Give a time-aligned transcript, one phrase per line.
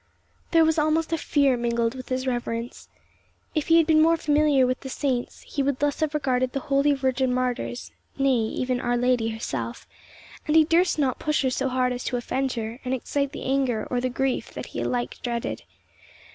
[0.49, 2.89] There was almost a fear mingled with his reverence.
[3.53, 6.59] If he had been more familiar with the saints, he would thus have regarded the
[6.59, 9.85] holy virgin martyrs, nay, even Our Lady herself;
[10.47, 13.43] and he durst not push her so hard as to offend her, and excite the
[13.43, 15.61] anger or the grief that he alike dreaded.